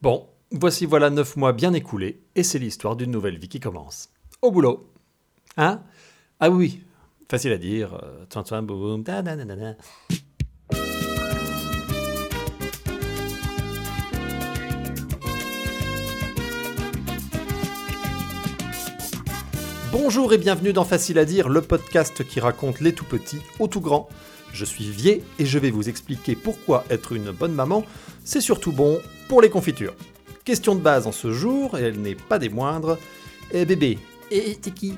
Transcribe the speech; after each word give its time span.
Bon, 0.00 0.28
voici 0.52 0.86
voilà 0.86 1.10
neuf 1.10 1.34
mois 1.34 1.52
bien 1.52 1.72
écoulés, 1.72 2.22
et 2.36 2.44
c'est 2.44 2.60
l'histoire 2.60 2.94
d'une 2.94 3.10
nouvelle 3.10 3.36
vie 3.36 3.48
qui 3.48 3.58
commence. 3.58 4.10
Au 4.42 4.52
boulot. 4.52 4.92
Hein? 5.56 5.82
Ah 6.38 6.50
oui, 6.50 6.84
facile 7.28 7.50
à 7.50 7.58
dire. 7.58 8.00
Bonjour 19.90 20.32
et 20.32 20.38
bienvenue 20.38 20.72
dans 20.72 20.84
Facile 20.84 21.18
à 21.18 21.24
dire, 21.24 21.48
le 21.48 21.60
podcast 21.60 22.22
qui 22.22 22.38
raconte 22.38 22.78
les 22.78 22.92
tout 22.92 23.04
petits 23.04 23.40
aux 23.58 23.66
tout 23.66 23.80
grands. 23.80 24.08
Je 24.58 24.64
suis 24.64 24.90
Vier 24.90 25.22
et 25.38 25.46
je 25.46 25.56
vais 25.60 25.70
vous 25.70 25.88
expliquer 25.88 26.34
pourquoi 26.34 26.84
être 26.90 27.12
une 27.12 27.30
bonne 27.30 27.52
maman, 27.52 27.84
c'est 28.24 28.40
surtout 28.40 28.72
bon 28.72 29.00
pour 29.28 29.40
les 29.40 29.50
confitures. 29.50 29.94
Question 30.44 30.74
de 30.74 30.80
base 30.80 31.06
en 31.06 31.12
ce 31.12 31.32
jour, 31.32 31.78
et 31.78 31.82
elle 31.82 32.00
n'est 32.00 32.16
pas 32.16 32.40
des 32.40 32.48
moindres. 32.48 32.98
Eh 33.52 33.64
bébé, 33.64 34.00
et 34.32 34.56
t'es 34.56 34.72
qui? 34.72 34.94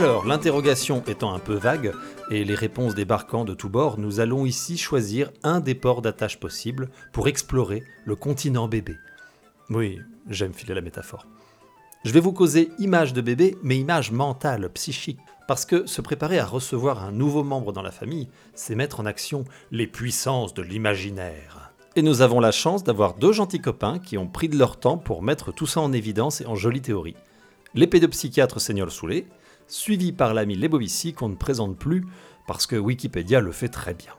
Alors, 0.00 0.24
l'interrogation 0.24 1.04
étant 1.06 1.34
un 1.34 1.38
peu 1.38 1.52
vague 1.52 1.92
et 2.30 2.42
les 2.42 2.54
réponses 2.54 2.94
débarquant 2.94 3.44
de 3.44 3.52
tous 3.52 3.68
bords, 3.68 3.98
nous 3.98 4.18
allons 4.18 4.46
ici 4.46 4.78
choisir 4.78 5.30
un 5.42 5.60
des 5.60 5.74
ports 5.74 6.00
d'attache 6.00 6.40
possibles 6.40 6.88
pour 7.12 7.28
explorer 7.28 7.84
le 8.06 8.16
continent 8.16 8.66
bébé. 8.66 8.96
Oui, 9.68 9.98
j'aime 10.26 10.54
filer 10.54 10.72
la 10.72 10.80
métaphore. 10.80 11.26
Je 12.06 12.12
vais 12.12 12.20
vous 12.20 12.32
causer 12.32 12.70
image 12.78 13.12
de 13.12 13.20
bébé, 13.20 13.58
mais 13.62 13.76
image 13.76 14.10
mentale, 14.10 14.70
psychique, 14.72 15.20
parce 15.46 15.66
que 15.66 15.84
se 15.84 16.00
préparer 16.00 16.38
à 16.38 16.46
recevoir 16.46 17.04
un 17.04 17.12
nouveau 17.12 17.44
membre 17.44 17.74
dans 17.74 17.82
la 17.82 17.90
famille, 17.90 18.30
c'est 18.54 18.76
mettre 18.76 19.00
en 19.00 19.06
action 19.06 19.44
les 19.70 19.86
puissances 19.86 20.54
de 20.54 20.62
l'imaginaire. 20.62 21.72
Et 21.94 22.00
nous 22.00 22.22
avons 22.22 22.40
la 22.40 22.52
chance 22.52 22.84
d'avoir 22.84 23.16
deux 23.16 23.32
gentils 23.32 23.60
copains 23.60 23.98
qui 23.98 24.16
ont 24.16 24.28
pris 24.28 24.48
de 24.48 24.56
leur 24.56 24.80
temps 24.80 24.96
pour 24.96 25.22
mettre 25.22 25.52
tout 25.52 25.66
ça 25.66 25.82
en 25.82 25.92
évidence 25.92 26.40
et 26.40 26.46
en 26.46 26.54
jolie 26.54 26.80
théorie. 26.80 27.16
Les 27.74 27.86
pédopsychiatres 27.86 28.62
Seigneur 28.62 28.90
Soulet, 28.90 29.26
suivi 29.72 30.12
par 30.12 30.34
l'ami 30.34 30.56
Lebovici 30.56 31.12
qu'on 31.12 31.28
ne 31.28 31.34
présente 31.34 31.78
plus 31.78 32.04
parce 32.46 32.66
que 32.66 32.76
Wikipédia 32.76 33.40
le 33.40 33.52
fait 33.52 33.68
très 33.68 33.94
bien. 33.94 34.12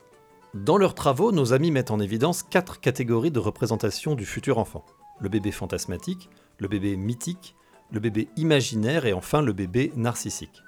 Dans 0.54 0.78
leurs 0.78 0.96
travaux, 0.96 1.32
nos 1.32 1.54
amis 1.54 1.72
mettent 1.72 1.92
en 1.92 2.00
évidence 2.00 2.44
quatre 2.44 2.80
catégories 2.80 3.32
de 3.32 3.40
représentation 3.40 4.16
du 4.16 4.26
futur 4.26 4.58
enfant. 4.58 4.86
Le 5.20 5.30
bébé 5.30 5.52
fantasmatique, 5.52 6.30
le 6.58 6.68
bébé 6.68 6.98
mythique, 6.98 7.56
le 7.92 8.00
bébé 8.00 8.28
imaginaire 8.38 9.06
et 9.06 9.14
enfin 9.14 9.42
le 9.42 9.54
bébé 9.54 9.92
narcissique. 9.96 10.62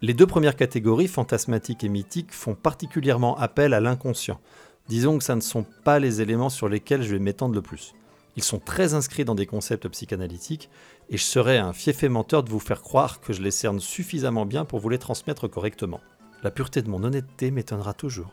Les 0.00 0.14
deux 0.14 0.26
premières 0.26 0.56
catégories, 0.56 1.08
fantasmatique 1.08 1.82
et 1.82 1.88
mythique, 1.88 2.32
font 2.32 2.54
particulièrement 2.54 3.36
appel 3.36 3.74
à 3.74 3.80
l'inconscient. 3.80 4.40
Disons 4.88 5.18
que 5.18 5.24
ça 5.24 5.34
ne 5.34 5.40
sont 5.40 5.66
pas 5.84 5.98
les 5.98 6.20
éléments 6.20 6.50
sur 6.50 6.68
lesquels 6.68 7.02
je 7.02 7.14
vais 7.14 7.18
m'étendre 7.18 7.54
le 7.54 7.62
plus. 7.62 7.94
Ils 8.38 8.44
sont 8.44 8.60
très 8.60 8.94
inscrits 8.94 9.24
dans 9.24 9.34
des 9.34 9.46
concepts 9.46 9.88
psychanalytiques 9.88 10.70
et 11.10 11.16
je 11.16 11.24
serais 11.24 11.58
un 11.58 11.72
fiefé 11.72 12.08
menteur 12.08 12.44
de 12.44 12.50
vous 12.50 12.60
faire 12.60 12.82
croire 12.82 13.20
que 13.20 13.32
je 13.32 13.42
les 13.42 13.50
cerne 13.50 13.80
suffisamment 13.80 14.46
bien 14.46 14.64
pour 14.64 14.78
vous 14.78 14.88
les 14.88 15.00
transmettre 15.00 15.48
correctement. 15.50 16.00
La 16.44 16.52
pureté 16.52 16.80
de 16.80 16.88
mon 16.88 17.02
honnêteté 17.02 17.50
m'étonnera 17.50 17.94
toujours. 17.94 18.30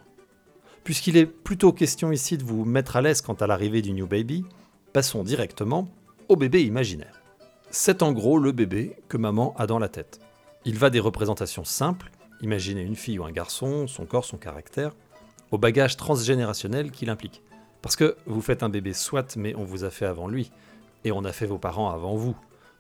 Puisqu'il 0.83 1.17
est 1.17 1.25
plutôt 1.25 1.73
question 1.73 2.11
ici 2.11 2.37
de 2.37 2.43
vous 2.43 2.65
mettre 2.65 2.97
à 2.97 3.01
l'aise 3.01 3.21
quant 3.21 3.33
à 3.33 3.47
l'arrivée 3.47 3.81
du 3.81 3.93
New 3.93 4.05
Baby, 4.05 4.45
passons 4.93 5.23
directement 5.23 5.89
au 6.29 6.35
bébé 6.35 6.61
imaginaire. 6.61 7.23
C'est 7.71 8.03
en 8.03 8.11
gros 8.11 8.37
le 8.37 8.51
bébé 8.51 8.97
que 9.09 9.17
maman 9.17 9.55
a 9.57 9.65
dans 9.65 9.79
la 9.79 9.89
tête. 9.89 10.19
Il 10.65 10.77
va 10.77 10.91
des 10.91 10.99
représentations 10.99 11.65
simples, 11.65 12.11
imaginer 12.41 12.83
une 12.83 12.95
fille 12.95 13.17
ou 13.17 13.25
un 13.25 13.31
garçon, 13.31 13.87
son 13.87 14.05
corps, 14.05 14.25
son 14.25 14.37
caractère, 14.37 14.95
au 15.49 15.57
bagage 15.57 15.97
transgénérationnel 15.97 16.91
qu'il 16.91 17.09
implique. 17.09 17.41
Parce 17.85 17.97
que 17.97 18.17
vous 18.25 18.41
faites 18.41 18.63
un 18.63 18.69
bébé 18.69 18.93
soit, 18.93 19.35
mais 19.35 19.53
on 19.55 19.63
vous 19.63 19.83
a 19.83 19.91
fait 19.91 20.07
avant 20.07 20.27
lui, 20.27 20.49
et 21.03 21.11
on 21.11 21.23
a 21.23 21.31
fait 21.31 21.45
vos 21.45 21.59
parents 21.59 21.91
avant 21.91 22.15
vous. 22.15 22.35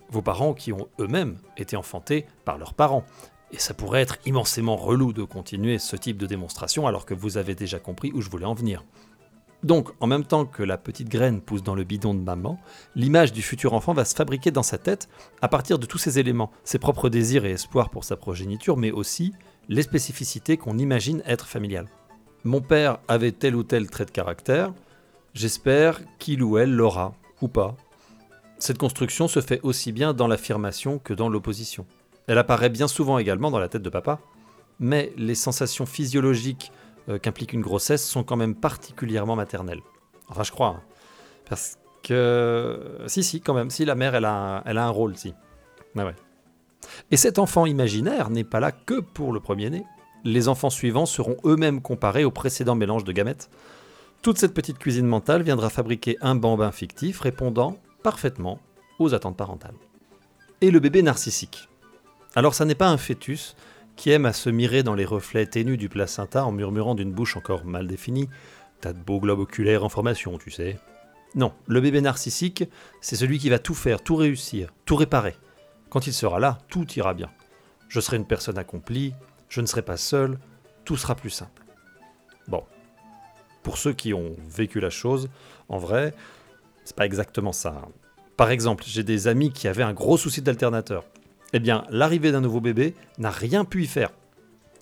Vos 0.09 0.23
parents 0.23 0.55
qui 0.55 0.73
ont 0.73 0.87
eux-mêmes 0.99 1.37
été 1.57 1.75
enfantés 1.75 2.25
par 2.43 2.57
leurs 2.57 2.73
parents. 2.73 3.05
Et 3.51 3.59
ça 3.59 3.75
pourrait 3.75 4.01
être 4.01 4.17
immensément 4.25 4.75
relou 4.75 5.13
de 5.13 5.21
continuer 5.21 5.77
ce 5.77 5.95
type 5.95 6.17
de 6.17 6.25
démonstration 6.25 6.87
alors 6.87 7.05
que 7.05 7.13
vous 7.13 7.37
avez 7.37 7.53
déjà 7.53 7.77
compris 7.77 8.11
où 8.15 8.21
je 8.21 8.31
voulais 8.31 8.47
en 8.47 8.55
venir. 8.55 8.83
Donc, 9.61 9.91
en 9.99 10.07
même 10.07 10.23
temps 10.23 10.47
que 10.47 10.63
la 10.63 10.79
petite 10.79 11.09
graine 11.09 11.39
pousse 11.39 11.61
dans 11.61 11.75
le 11.75 11.83
bidon 11.83 12.15
de 12.15 12.21
maman, 12.21 12.59
l'image 12.95 13.31
du 13.31 13.43
futur 13.43 13.73
enfant 13.73 13.93
va 13.93 14.05
se 14.05 14.15
fabriquer 14.15 14.49
dans 14.49 14.63
sa 14.63 14.79
tête 14.79 15.07
à 15.39 15.47
partir 15.47 15.77
de 15.77 15.85
tous 15.85 15.99
ces 15.99 16.17
éléments, 16.17 16.49
ses 16.63 16.79
propres 16.79 17.09
désirs 17.09 17.45
et 17.45 17.51
espoirs 17.51 17.91
pour 17.91 18.05
sa 18.05 18.15
progéniture, 18.15 18.75
mais 18.75 18.89
aussi 18.89 19.33
les 19.69 19.83
spécificités 19.83 20.57
qu'on 20.57 20.79
imagine 20.79 21.21
être 21.27 21.45
familiales. 21.45 21.89
Mon 22.43 22.61
père 22.61 22.97
avait 23.07 23.33
tel 23.33 23.55
ou 23.55 23.61
tel 23.61 23.87
trait 23.87 24.05
de 24.05 24.11
caractère, 24.11 24.73
j'espère 25.35 25.99
qu'il 26.17 26.41
ou 26.41 26.57
elle 26.57 26.73
l'aura, 26.73 27.13
ou 27.41 27.47
pas. 27.47 27.75
Cette 28.57 28.79
construction 28.79 29.27
se 29.27 29.41
fait 29.41 29.59
aussi 29.61 29.91
bien 29.91 30.13
dans 30.13 30.27
l'affirmation 30.27 30.97
que 30.97 31.13
dans 31.13 31.29
l'opposition. 31.29 31.85
Elle 32.25 32.39
apparaît 32.39 32.69
bien 32.69 32.87
souvent 32.87 33.19
également 33.19 33.51
dans 33.51 33.59
la 33.59 33.69
tête 33.69 33.83
de 33.83 33.89
papa, 33.89 34.19
mais 34.79 35.13
les 35.17 35.35
sensations 35.35 35.85
physiologiques 35.85 36.71
euh, 37.09 37.19
qu'implique 37.19 37.53
une 37.53 37.61
grossesse 37.61 38.03
sont 38.03 38.23
quand 38.23 38.37
même 38.37 38.55
particulièrement 38.55 39.35
maternelles. 39.35 39.81
Enfin, 40.29 40.43
je 40.43 40.51
crois. 40.51 40.69
hein. 40.69 40.81
Parce 41.47 41.77
que... 42.01 42.79
Si, 43.05 43.23
si, 43.23 43.41
quand 43.41 43.53
même. 43.53 43.69
Si, 43.69 43.85
la 43.85 43.93
mère, 43.93 44.15
elle 44.15 44.25
a 44.25 44.57
un, 44.57 44.63
elle 44.65 44.79
a 44.79 44.85
un 44.85 44.89
rôle, 44.89 45.15
si. 45.15 45.33
Ouais, 45.95 46.03
ouais. 46.03 46.15
Et 47.11 47.17
cet 47.17 47.37
enfant 47.39 47.65
imaginaire 47.65 48.29
n'est 48.29 48.43
pas 48.43 48.59
là 48.59 48.71
que 48.71 48.99
pour 48.99 49.33
le 49.33 49.39
premier-né. 49.39 49.85
Les 50.23 50.47
enfants 50.47 50.71
suivants 50.71 51.05
seront 51.05 51.37
eux-mêmes 51.45 51.81
comparés 51.81 52.25
au 52.25 52.31
précédent 52.31 52.73
mélange 52.75 53.03
de 53.03 53.11
gamètes. 53.11 53.49
Toute 54.21 54.37
cette 54.37 54.53
petite 54.53 54.79
cuisine 54.79 55.05
mentale 55.05 55.43
viendra 55.43 55.69
fabriquer 55.69 56.17
un 56.21 56.35
bambin 56.35 56.71
fictif 56.71 57.19
répondant 57.19 57.77
parfaitement 58.03 58.59
aux 58.99 59.13
attentes 59.13 59.37
parentales. 59.37 59.75
Et 60.61 60.71
le 60.71 60.79
bébé 60.79 61.01
narcissique. 61.01 61.69
Alors 62.35 62.53
ça 62.53 62.65
n'est 62.65 62.75
pas 62.75 62.89
un 62.89 62.97
fœtus 62.97 63.55
qui 63.95 64.09
aime 64.09 64.25
à 64.25 64.33
se 64.33 64.49
mirer 64.49 64.83
dans 64.83 64.95
les 64.95 65.05
reflets 65.05 65.45
ténus 65.45 65.77
du 65.77 65.89
placenta 65.89 66.45
en 66.45 66.51
murmurant 66.51 66.95
d'une 66.95 67.13
bouche 67.13 67.37
encore 67.37 67.65
mal 67.65 67.87
définie 67.87 68.29
T'as 68.81 68.93
de 68.93 68.99
beaux 68.99 69.19
globes 69.19 69.39
oculaires 69.39 69.83
en 69.83 69.89
formation, 69.89 70.37
tu 70.37 70.51
sais. 70.51 70.77
Non, 71.33 71.53
le 71.67 71.81
bébé 71.81 72.01
narcissique, 72.01 72.65
c'est 73.01 73.15
celui 73.15 73.39
qui 73.39 73.49
va 73.49 73.59
tout 73.59 73.73
faire, 73.73 74.01
tout 74.01 74.15
réussir, 74.15 74.69
tout 74.85 74.95
réparer. 74.95 75.35
Quand 75.89 76.07
il 76.07 76.13
sera 76.13 76.39
là, 76.39 76.59
tout 76.69 76.85
ira 76.93 77.13
bien. 77.13 77.29
Je 77.89 77.99
serai 77.99 78.17
une 78.17 78.27
personne 78.27 78.57
accomplie, 78.57 79.13
je 79.49 79.61
ne 79.61 79.65
serai 79.65 79.81
pas 79.81 79.97
seul, 79.97 80.39
tout 80.83 80.97
sera 80.97 81.15
plus 81.15 81.29
simple. 81.29 81.63
Bon. 82.47 82.63
Pour 83.65 83.79
ceux 83.79 83.93
qui 83.93 84.13
ont 84.13 84.35
vécu 84.47 84.79
la 84.79 84.91
chose, 84.91 85.27
en 85.69 85.79
vrai, 85.79 86.13
c'est 86.83 86.95
pas 86.95 87.07
exactement 87.07 87.51
ça. 87.51 87.81
hein. 87.83 87.89
Par 88.37 88.51
exemple, 88.51 88.83
j'ai 88.85 89.01
des 89.01 89.27
amis 89.27 89.51
qui 89.51 89.67
avaient 89.67 89.81
un 89.81 89.91
gros 89.91 90.17
souci 90.17 90.43
d'alternateur. 90.43 91.03
Eh 91.51 91.57
bien, 91.59 91.83
l'arrivée 91.89 92.31
d'un 92.31 92.41
nouveau 92.41 92.61
bébé 92.61 92.93
n'a 93.17 93.31
rien 93.31 93.65
pu 93.65 93.81
y 93.81 93.87
faire. 93.87 94.11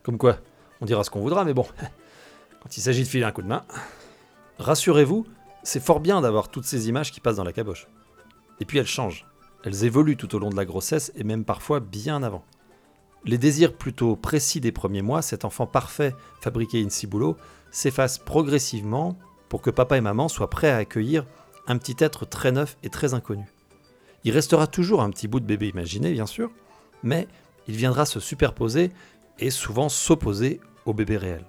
Comme 0.04 0.18
quoi, 0.18 0.38
on 0.82 0.86
dira 0.86 1.06
ce 1.06 1.10
qu'on 1.10 1.22
voudra, 1.22 1.46
mais 1.46 1.54
bon, 1.54 1.66
quand 2.62 2.76
il 2.76 2.82
s'agit 2.82 3.04
de 3.04 3.08
filer 3.08 3.24
un 3.24 3.32
coup 3.32 3.42
de 3.42 3.48
main. 3.48 3.64
Rassurez-vous, 4.60 5.26
c'est 5.64 5.82
fort 5.82 6.02
bien 6.02 6.20
d'avoir 6.20 6.50
toutes 6.50 6.66
ces 6.66 6.90
images 6.90 7.14
qui 7.14 7.22
passent 7.22 7.38
dans 7.38 7.46
la 7.46 7.54
caboche. 7.54 7.88
Et 8.60 8.66
puis 8.66 8.80
elles 8.80 8.86
changent. 8.86 9.26
Elles 9.64 9.86
évoluent 9.86 10.18
tout 10.18 10.36
au 10.36 10.40
long 10.40 10.50
de 10.50 10.58
la 10.58 10.66
grossesse 10.66 11.14
et 11.16 11.24
même 11.24 11.46
parfois 11.46 11.80
bien 11.80 12.22
avant. 12.22 12.44
Les 13.24 13.38
désirs 13.38 13.78
plutôt 13.78 14.18
précis 14.18 14.60
des 14.60 14.74
premiers 14.74 15.02
mois, 15.02 15.22
cet 15.22 15.46
enfant 15.46 15.68
parfait 15.68 16.14
fabriqué 16.42 16.84
in 16.84 16.90
cibulo, 16.90 17.38
s'effacent 17.74 18.20
progressivement 18.20 19.18
pour 19.50 19.62
que 19.62 19.70
papa 19.70 19.98
et 19.98 20.02
maman 20.02 20.30
soient 20.30 20.50
prêts 20.50 20.72
à 20.72 20.78
accueillir 20.78 21.26
un 21.68 21.78
petit 21.78 21.98
être 22.00 22.26
très 22.26 22.54
neuf 22.54 22.78
et 22.84 22.90
très 22.90 23.14
inconnu. 23.14 23.46
Il 24.24 24.32
restera 24.32 24.68
toujours 24.68 25.02
un 25.02 25.10
petit 25.10 25.28
bout 25.28 25.42
de 25.42 25.46
bébé 25.46 25.68
imaginé, 25.68 26.14
bien 26.14 26.26
sûr, 26.26 26.50
mais 27.04 27.28
il 27.68 27.76
viendra 27.76 28.06
se 28.06 28.22
superposer 28.22 28.92
et 29.40 29.50
souvent 29.50 29.90
s'opposer 29.90 30.62
au 30.86 30.94
bébé 30.94 31.18
réel. 31.18 31.44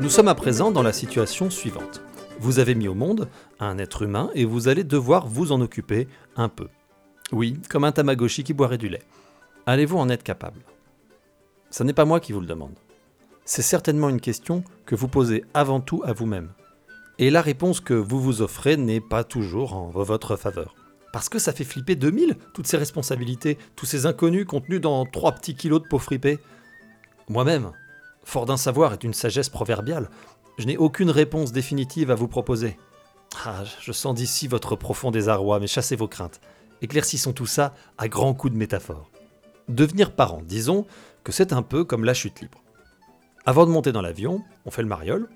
Nous 0.00 0.10
sommes 0.10 0.28
à 0.28 0.34
présent 0.34 0.70
dans 0.70 0.82
la 0.82 0.92
situation 0.92 1.50
suivante. 1.50 2.00
Vous 2.40 2.60
avez 2.60 2.74
mis 2.76 2.86
au 2.86 2.94
monde 2.94 3.28
un 3.58 3.78
être 3.78 4.02
humain 4.02 4.30
et 4.34 4.44
vous 4.44 4.68
allez 4.68 4.84
devoir 4.84 5.26
vous 5.26 5.50
en 5.50 5.60
occuper 5.60 6.06
un 6.36 6.48
peu. 6.48 6.68
Oui, 7.32 7.58
comme 7.68 7.84
un 7.84 7.92
Tamagotchi 7.92 8.42
qui 8.42 8.54
boirait 8.54 8.78
du 8.78 8.88
lait. 8.88 9.02
Allez-vous 9.66 9.98
en 9.98 10.08
être 10.08 10.22
capable? 10.22 10.60
Ce 11.70 11.82
n'est 11.82 11.92
pas 11.92 12.06
moi 12.06 12.20
qui 12.20 12.32
vous 12.32 12.40
le 12.40 12.46
demande. 12.46 12.74
C'est 13.44 13.62
certainement 13.62 14.08
une 14.08 14.20
question 14.20 14.64
que 14.86 14.94
vous 14.94 15.08
posez 15.08 15.44
avant 15.52 15.80
tout 15.80 16.02
à 16.04 16.12
vous-même. 16.12 16.50
Et 17.18 17.30
la 17.30 17.42
réponse 17.42 17.80
que 17.80 17.94
vous 17.94 18.20
vous 18.20 18.42
offrez 18.42 18.76
n'est 18.76 19.00
pas 19.00 19.24
toujours 19.24 19.74
en 19.74 19.88
votre 19.88 20.36
faveur. 20.36 20.74
Parce 21.12 21.28
que 21.28 21.38
ça 21.38 21.52
fait 21.52 21.64
flipper 21.64 21.96
2000, 21.96 22.36
toutes 22.54 22.66
ces 22.66 22.76
responsabilités, 22.76 23.58
tous 23.76 23.86
ces 23.86 24.06
inconnus 24.06 24.46
contenus 24.46 24.80
dans 24.80 25.04
3 25.04 25.32
petits 25.32 25.54
kilos 25.54 25.82
de 25.82 25.88
peau 25.88 25.98
fripée. 25.98 26.38
Moi-même, 27.28 27.72
fort 28.24 28.46
d'un 28.46 28.56
savoir 28.56 28.94
et 28.94 28.98
d'une 28.98 29.14
sagesse 29.14 29.48
proverbiale, 29.48 30.10
je 30.58 30.66
n'ai 30.66 30.76
aucune 30.76 31.10
réponse 31.10 31.52
définitive 31.52 32.10
à 32.10 32.14
vous 32.14 32.28
proposer. 32.28 32.78
Ah, 33.44 33.64
je 33.80 33.92
sens 33.92 34.14
d'ici 34.14 34.48
votre 34.48 34.76
profond 34.76 35.10
désarroi, 35.10 35.60
mais 35.60 35.66
chassez 35.66 35.96
vos 35.96 36.08
craintes. 36.08 36.40
Éclaircissons 36.80 37.32
tout 37.32 37.46
ça 37.46 37.74
à 37.98 38.08
grands 38.08 38.34
coups 38.34 38.52
de 38.52 38.58
métaphore. 38.58 39.10
Devenir 39.68 40.12
parent, 40.12 40.42
disons 40.44 40.86
que 41.24 41.32
c'est 41.32 41.52
un 41.52 41.62
peu 41.62 41.84
comme 41.84 42.04
la 42.04 42.14
chute 42.14 42.40
libre. 42.40 42.62
Avant 43.46 43.66
de 43.66 43.70
monter 43.70 43.92
dans 43.92 44.02
l'avion, 44.02 44.42
on 44.64 44.70
fait 44.70 44.82
le 44.82 44.88
mariole, 44.88 45.28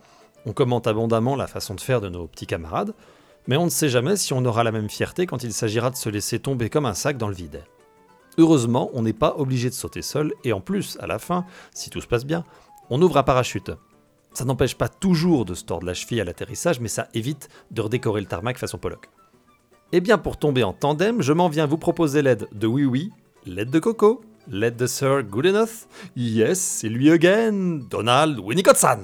on 0.47 0.53
commente 0.53 0.87
abondamment 0.87 1.37
la 1.37 1.47
façon 1.47 1.75
de 1.75 1.81
faire 1.81 2.01
de 2.01 2.09
nos 2.09 2.27
petits 2.27 2.47
camarades, 2.47 2.95
mais 3.47 3.57
on 3.57 3.65
ne 3.65 3.71
sait 3.71 3.89
jamais 3.89 4.17
si 4.17 4.33
on 4.33 4.45
aura 4.45 4.65
la 4.65 4.73
même 4.73 4.91
fierté 4.91 5.27
quand 5.27 5.43
il 5.43 5.53
s'agira 5.53 5.91
de 5.91 5.97
se 5.97 6.09
laisser 6.09 6.39
tomber 6.39 6.71
comme 6.71 6.87
un 6.87 6.95
sac 6.95 7.17
dans 7.17 7.29
le 7.29 7.35
vide. 7.35 7.65
Heureusement, 8.39 8.91
on 8.95 9.03
n'est 9.03 9.13
pas 9.13 9.35
obligé 9.37 9.69
de 9.69 9.75
sauter 9.75 10.03
seul, 10.03 10.33
et 10.45 10.53
en 10.53 10.61
plus, 10.61 10.97
à 11.01 11.07
la 11.07 11.19
fin, 11.19 11.45
si 11.75 11.91
tout 11.91 12.01
se 12.01 12.07
passe 12.07 12.25
bien, 12.25 12.45
on 12.89 13.03
ouvre 13.03 13.17
à 13.17 13.25
parachute. 13.25 13.73
Ça 14.33 14.45
n'empêche 14.45 14.77
pas 14.77 14.89
toujours 14.89 15.45
de 15.45 15.55
se 15.55 15.65
tordre 15.65 15.87
la 15.87 15.95
cheville 15.95 16.21
à 16.21 16.25
l'atterrissage, 16.25 16.81
mais 16.81 16.89
ça 16.89 17.09
évite 17.13 17.51
de 17.71 17.83
redécorer 17.83 18.21
le 18.21 18.27
tarmac 18.27 18.57
façon 18.57 18.79
Pollock. 18.79 19.11
Eh 19.95 20.01
bien, 20.01 20.17
pour 20.17 20.39
tomber 20.39 20.63
en 20.63 20.73
tandem, 20.73 21.21
je 21.21 21.35
m'en 21.35 21.51
viens 21.51 21.67
vous 21.67 21.77
proposer 21.77 22.23
l'aide 22.23 22.49
de 22.53 22.67
Oui 22.67 22.87
Oui, 22.87 23.13
l'aide 23.45 23.69
de 23.69 23.79
Coco, 23.79 24.23
l'aide 24.49 24.77
de 24.77 24.87
Sir 24.87 25.23
Goodenough, 25.23 25.87
yes, 26.17 26.59
c'est 26.59 26.89
lui 26.89 27.11
again, 27.11 27.81
Donald 27.91 28.39
Winnicott-san. 28.39 29.01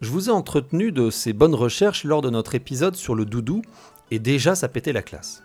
Je 0.00 0.10
vous 0.10 0.28
ai 0.28 0.32
entretenu 0.32 0.92
de 0.92 1.10
ces 1.10 1.32
bonnes 1.32 1.56
recherches 1.56 2.04
lors 2.04 2.22
de 2.22 2.30
notre 2.30 2.54
épisode 2.54 2.94
sur 2.94 3.16
le 3.16 3.24
doudou, 3.24 3.62
et 4.12 4.20
déjà 4.20 4.54
ça 4.54 4.68
pétait 4.68 4.92
la 4.92 5.02
classe. 5.02 5.42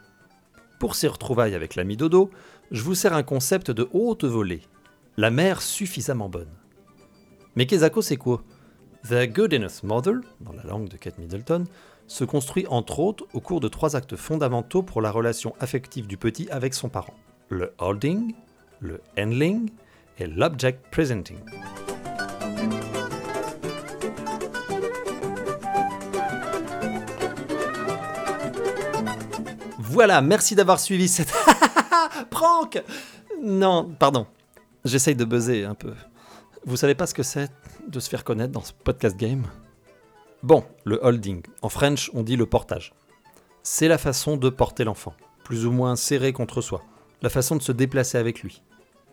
Pour 0.80 0.94
ces 0.94 1.08
retrouvailles 1.08 1.56
avec 1.56 1.74
l'ami 1.74 1.98
Dodo, 1.98 2.30
je 2.70 2.84
vous 2.84 2.94
sers 2.94 3.14
un 3.16 3.24
concept 3.24 3.72
de 3.72 3.90
haute 3.92 4.24
volée, 4.24 4.62
la 5.18 5.32
mère 5.32 5.64
suffisamment 5.64 6.30
bonne. 6.30 6.54
Mais 7.56 7.66
Kezako, 7.66 8.04
c'est 8.04 8.18
quoi? 8.18 8.44
The 9.10 9.34
Good 9.34 9.56
Enough 9.56 9.82
Mother, 9.82 10.14
dans 10.42 10.54
la 10.54 10.62
langue 10.62 10.90
de 10.90 10.98
Kate 10.98 11.18
Middleton, 11.18 11.66
se 12.10 12.26
construit 12.26 12.66
entre 12.68 13.00
autres 13.00 13.26
au 13.34 13.40
cours 13.40 13.62
de 13.62 13.70
trois 13.70 13.96
actes 13.96 14.18
fondamentaux 14.18 14.82
pour 14.84 15.02
la 15.02 15.12
relation 15.12 15.56
affective 15.60 16.08
du 16.08 16.18
petit 16.18 16.50
avec 16.50 16.74
son 16.74 16.90
parent 16.90 17.14
le 17.50 17.74
holding, 17.80 18.34
le 18.80 19.02
handling 19.18 19.70
et 20.20 20.28
l'object 20.28 20.80
presenting. 20.92 21.38
Voilà, 29.80 30.22
merci 30.22 30.56
d'avoir 30.56 30.80
suivi 30.80 31.08
cette 31.08 31.34
prank. 32.30 32.82
Non, 33.42 33.90
pardon. 33.98 34.28
J'essaye 34.86 35.16
de 35.16 35.26
buzzer 35.26 35.66
un 35.66 35.76
peu. 35.76 35.94
Vous 36.66 36.78
savez 36.78 36.96
pas 36.96 37.08
ce 37.08 37.14
que 37.14 37.24
c'est 37.24 37.50
de 37.88 38.00
se 38.00 38.10
faire 38.10 38.24
connaître 38.24 38.52
dans 38.52 38.62
ce 38.62 38.72
podcast 38.72 39.18
game? 39.18 39.44
Bon, 40.42 40.64
le 40.86 40.98
holding. 41.04 41.42
En 41.62 41.68
French, 41.68 42.10
on 42.14 42.24
dit 42.24 42.38
le 42.38 42.46
portage. 42.46 42.94
C'est 43.62 43.90
la 43.90 43.98
façon 43.98 44.38
de 44.38 44.50
porter 44.50 44.86
l'enfant, 44.86 45.14
plus 45.44 45.66
ou 45.66 45.72
moins 45.72 45.98
serré 45.98 46.32
contre 46.32 46.62
soi, 46.62 46.82
la 47.22 47.30
façon 47.30 47.58
de 47.58 47.62
se 47.62 47.74
déplacer 47.74 48.18
avec 48.18 48.42
lui. 48.42 48.64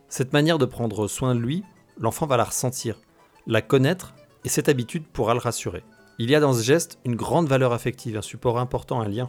Cette 0.09 0.33
manière 0.33 0.59
de 0.59 0.67
prendre 0.67 1.09
soin 1.09 1.35
de 1.35 1.41
lui, 1.41 1.65
l'enfant 1.99 2.27
va 2.27 2.37
la 2.37 2.45
ressentir, 2.45 3.01
la 3.49 3.61
connaître, 3.61 4.15
et 4.45 4.49
cette 4.49 4.69
habitude 4.69 5.05
pourra 5.05 5.35
le 5.35 5.41
rassurer. 5.41 5.83
Il 6.21 6.31
y 6.31 6.37
a 6.37 6.41
dans 6.41 6.53
ce 6.53 6.63
geste 6.63 7.01
une 7.05 7.17
grande 7.17 7.49
valeur 7.49 7.73
affective, 7.73 8.17
un 8.17 8.23
support 8.23 8.61
important, 8.61 9.01
un 9.01 9.09
lien. 9.09 9.27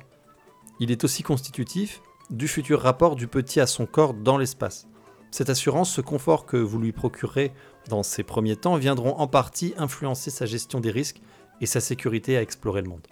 Il 0.79 0.91
est 0.91 1.03
aussi 1.03 1.23
constitutif 1.23 2.03
du 2.29 2.47
futur 2.47 2.79
rapport 2.79 3.15
du 3.15 3.27
petit 3.27 3.59
à 3.59 3.65
son 3.65 3.87
corps 3.87 4.13
dans 4.13 4.37
l'espace. 4.37 4.87
Cette 5.31 5.49
assurance, 5.49 5.91
ce 5.91 6.01
confort 6.01 6.45
que 6.45 6.57
vous 6.57 6.77
lui 6.77 6.91
procurez 6.91 7.51
dans 7.89 8.03
ces 8.03 8.21
premiers 8.21 8.55
temps 8.55 8.75
viendront 8.75 9.17
en 9.17 9.27
partie 9.27 9.73
influencer 9.77 10.29
sa 10.29 10.45
gestion 10.45 10.79
des 10.79 10.91
risques 10.91 11.21
et 11.61 11.65
sa 11.65 11.79
sécurité 11.79 12.37
à 12.37 12.41
explorer 12.41 12.81
le 12.81 12.89
monde. 12.89 13.07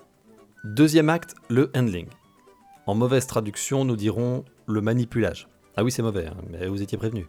Deuxième 0.63 1.09
acte, 1.09 1.35
le 1.49 1.71
handling. 1.75 2.07
En 2.87 2.95
mauvaise 2.95 3.27
traduction, 3.27 3.85
nous 3.85 3.95
dirons 3.95 4.45
le 4.67 4.81
manipulage. 4.81 5.47
Ah 5.77 5.83
oui, 5.83 5.91
c'est 5.91 6.01
mauvais, 6.01 6.27
hein, 6.27 6.37
mais 6.51 6.67
vous 6.67 6.81
étiez 6.81 6.97
prévenu. 6.97 7.27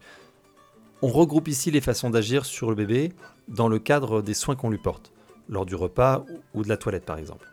On 1.03 1.09
regroupe 1.09 1.49
ici 1.49 1.71
les 1.71 1.81
façons 1.81 2.11
d'agir 2.11 2.47
sur 2.47 2.71
le 2.71 2.77
bébé 2.77 3.13
dans 3.49 3.69
le 3.69 3.79
cadre 3.79 4.23
des 4.23 4.35
soins 4.35 4.57
qu'on 4.57 4.71
lui 4.71 4.79
porte, 4.79 5.13
lors 5.49 5.67
du 5.67 5.75
repas 5.75 6.25
ou 6.55 6.63
de 6.63 6.69
la 6.69 6.77
toilette 6.77 7.05
par 7.05 7.19
exemple. 7.19 7.53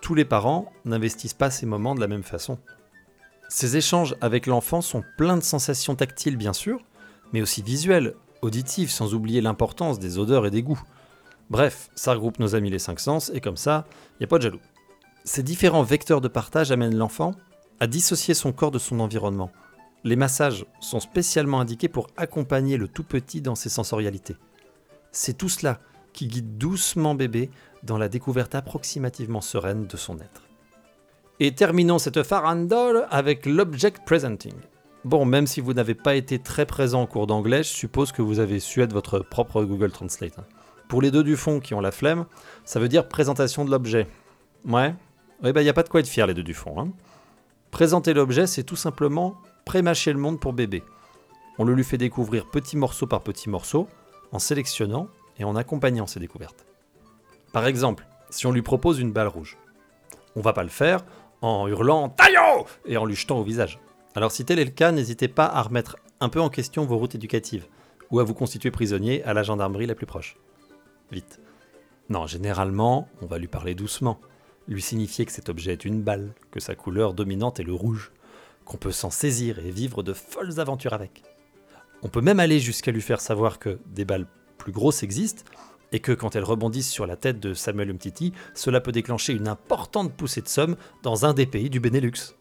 Tous 0.00 0.14
les 0.14 0.24
parents 0.24 0.72
n'investissent 0.84 1.34
pas 1.34 1.50
ces 1.50 1.66
moments 1.66 1.94
de 1.94 2.00
la 2.00 2.06
même 2.06 2.22
façon. 2.22 2.58
Ces 3.48 3.76
échanges 3.76 4.14
avec 4.20 4.46
l'enfant 4.46 4.80
sont 4.80 5.02
pleins 5.16 5.36
de 5.36 5.42
sensations 5.42 5.96
tactiles 5.96 6.36
bien 6.36 6.52
sûr, 6.52 6.80
mais 7.32 7.42
aussi 7.42 7.62
visuelles, 7.62 8.14
auditives, 8.42 8.90
sans 8.90 9.14
oublier 9.14 9.40
l'importance 9.40 9.98
des 9.98 10.18
odeurs 10.18 10.46
et 10.46 10.50
des 10.50 10.62
goûts. 10.62 10.82
Bref, 11.48 11.90
ça 11.94 12.12
regroupe 12.12 12.38
nos 12.38 12.54
amis 12.54 12.70
les 12.70 12.78
cinq 12.78 12.98
sens, 12.98 13.30
et 13.34 13.40
comme 13.40 13.56
ça, 13.56 13.86
il 14.14 14.16
n'y 14.20 14.24
a 14.24 14.28
pas 14.28 14.38
de 14.38 14.42
jaloux. 14.42 14.60
Ces 15.24 15.42
différents 15.42 15.82
vecteurs 15.82 16.20
de 16.20 16.28
partage 16.28 16.72
amènent 16.72 16.96
l'enfant 16.96 17.34
à 17.80 17.86
dissocier 17.86 18.34
son 18.34 18.52
corps 18.52 18.70
de 18.70 18.78
son 18.78 19.00
environnement. 19.00 19.50
Les 20.04 20.16
massages 20.16 20.64
sont 20.80 21.00
spécialement 21.00 21.60
indiqués 21.60 21.88
pour 21.88 22.08
accompagner 22.16 22.76
le 22.76 22.88
tout 22.88 23.02
petit 23.02 23.40
dans 23.40 23.54
ses 23.54 23.68
sensorialités. 23.68 24.36
C'est 25.12 25.36
tout 25.36 25.48
cela 25.48 25.80
qui 26.12 26.26
guide 26.26 26.58
doucement 26.58 27.14
bébé 27.14 27.50
dans 27.82 27.98
la 27.98 28.08
découverte 28.08 28.54
approximativement 28.54 29.40
sereine 29.40 29.86
de 29.86 29.96
son 29.96 30.16
être. 30.18 30.42
Et 31.38 31.54
terminons 31.54 31.98
cette 31.98 32.22
farandole 32.22 33.06
avec 33.10 33.46
l'object 33.46 34.04
presenting. 34.06 34.54
Bon, 35.04 35.24
même 35.24 35.46
si 35.46 35.60
vous 35.60 35.74
n'avez 35.74 35.94
pas 35.94 36.14
été 36.14 36.38
très 36.38 36.66
présent 36.66 37.02
en 37.02 37.06
cours 37.06 37.26
d'anglais, 37.26 37.62
je 37.62 37.68
suppose 37.68 38.10
que 38.10 38.22
vous 38.22 38.40
avez 38.40 38.58
su 38.58 38.82
être 38.82 38.92
votre 38.92 39.20
propre 39.20 39.62
Google 39.62 39.92
Translate. 39.92 40.38
Pour 40.88 41.02
les 41.02 41.10
deux 41.10 41.24
du 41.24 41.36
fond 41.36 41.60
qui 41.60 41.74
ont 41.74 41.80
la 41.80 41.90
flemme, 41.90 42.26
ça 42.64 42.78
veut 42.78 42.88
dire 42.88 43.08
présentation 43.08 43.64
de 43.64 43.70
l'objet. 43.70 44.06
Ouais 44.64 44.94
Oui, 45.42 45.52
bah, 45.52 45.60
il 45.60 45.64
n'y 45.64 45.70
a 45.70 45.74
pas 45.74 45.82
de 45.82 45.88
quoi 45.88 46.00
être 46.00 46.08
fier, 46.08 46.26
les 46.26 46.34
deux 46.34 46.42
du 46.42 46.54
fond. 46.54 46.80
Hein. 46.80 46.88
Présenter 47.70 48.14
l'objet, 48.14 48.46
c'est 48.46 48.62
tout 48.62 48.76
simplement 48.76 49.36
prémâcher 49.64 50.12
le 50.12 50.18
monde 50.18 50.40
pour 50.40 50.52
bébé. 50.52 50.82
On 51.58 51.64
le 51.64 51.74
lui 51.74 51.84
fait 51.84 51.98
découvrir 51.98 52.46
petit 52.46 52.76
morceau 52.76 53.06
par 53.06 53.22
petit 53.22 53.48
morceau, 53.48 53.88
en 54.32 54.38
sélectionnant 54.38 55.08
et 55.38 55.44
en 55.44 55.56
accompagnant 55.56 56.06
ses 56.06 56.20
découvertes. 56.20 56.66
Par 57.52 57.66
exemple, 57.66 58.06
si 58.30 58.46
on 58.46 58.52
lui 58.52 58.62
propose 58.62 59.00
une 59.00 59.12
balle 59.12 59.28
rouge, 59.28 59.56
on 60.36 60.40
va 60.40 60.52
pas 60.52 60.62
le 60.62 60.68
faire 60.68 61.04
en 61.40 61.66
hurlant 61.68 62.08
Taillot 62.08 62.66
et 62.84 62.96
en 62.96 63.04
lui 63.04 63.16
jetant 63.16 63.38
au 63.38 63.42
visage. 63.42 63.80
Alors 64.14 64.30
si 64.30 64.44
tel 64.44 64.58
est 64.58 64.64
le 64.64 64.70
cas, 64.70 64.92
n'hésitez 64.92 65.28
pas 65.28 65.46
à 65.46 65.62
remettre 65.62 65.96
un 66.20 66.28
peu 66.28 66.40
en 66.40 66.48
question 66.48 66.84
vos 66.84 66.96
routes 66.96 67.14
éducatives, 67.14 67.66
ou 68.10 68.20
à 68.20 68.24
vous 68.24 68.34
constituer 68.34 68.70
prisonnier 68.70 69.22
à 69.24 69.34
la 69.34 69.42
gendarmerie 69.42 69.86
la 69.86 69.94
plus 69.94 70.06
proche. 70.06 70.36
Vite. 71.10 71.40
Non, 72.08 72.26
généralement, 72.26 73.08
on 73.20 73.26
va 73.26 73.38
lui 73.38 73.48
parler 73.48 73.74
doucement, 73.74 74.20
lui 74.68 74.82
signifier 74.82 75.26
que 75.26 75.32
cet 75.32 75.48
objet 75.48 75.72
est 75.72 75.84
une 75.84 76.02
balle, 76.02 76.32
que 76.50 76.60
sa 76.60 76.74
couleur 76.74 77.14
dominante 77.14 77.60
est 77.60 77.64
le 77.64 77.72
rouge, 77.72 78.12
qu'on 78.64 78.76
peut 78.76 78.92
s'en 78.92 79.10
saisir 79.10 79.58
et 79.58 79.70
vivre 79.70 80.02
de 80.02 80.12
folles 80.12 80.60
aventures 80.60 80.92
avec. 80.92 81.22
On 82.02 82.08
peut 82.08 82.20
même 82.20 82.40
aller 82.40 82.60
jusqu'à 82.60 82.92
lui 82.92 83.02
faire 83.02 83.20
savoir 83.20 83.58
que 83.58 83.78
des 83.86 84.04
balles 84.04 84.26
plus 84.58 84.72
grosses 84.72 85.02
existent, 85.02 85.44
et 85.92 86.00
que 86.00 86.12
quand 86.12 86.36
elles 86.36 86.44
rebondissent 86.44 86.90
sur 86.90 87.06
la 87.06 87.16
tête 87.16 87.40
de 87.40 87.54
Samuel 87.54 87.90
Umtiti, 87.90 88.32
cela 88.54 88.80
peut 88.80 88.92
déclencher 88.92 89.32
une 89.32 89.48
importante 89.48 90.12
poussée 90.12 90.42
de 90.42 90.48
somme 90.48 90.76
dans 91.02 91.24
un 91.24 91.32
des 91.32 91.46
pays 91.46 91.70
du 91.70 91.80
Benelux. 91.80 92.34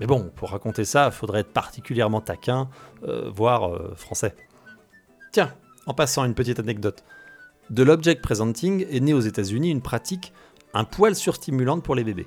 Mais 0.00 0.06
bon, 0.06 0.30
pour 0.34 0.50
raconter 0.50 0.84
ça, 0.84 1.10
faudrait 1.10 1.40
être 1.40 1.52
particulièrement 1.52 2.20
taquin, 2.20 2.68
euh, 3.04 3.30
voire 3.30 3.74
euh, 3.74 3.94
français. 3.96 4.34
Tiens, 5.32 5.54
en 5.86 5.94
passant 5.94 6.24
une 6.24 6.34
petite 6.34 6.58
anecdote. 6.58 7.04
De 7.70 7.82
l'object 7.82 8.22
presenting 8.22 8.86
est 8.90 9.00
née 9.00 9.14
aux 9.14 9.20
États-Unis 9.20 9.70
une 9.70 9.80
pratique 9.80 10.32
un 10.74 10.84
poil 10.84 11.14
surstimulante 11.14 11.82
pour 11.82 11.94
les 11.94 12.04
bébés. 12.04 12.26